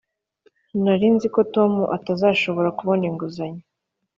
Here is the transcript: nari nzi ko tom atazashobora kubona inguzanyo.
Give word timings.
nari 0.83 1.07
nzi 1.15 1.27
ko 1.35 1.41
tom 1.55 1.71
atazashobora 1.97 2.69
kubona 2.77 3.03
inguzanyo. 3.09 3.61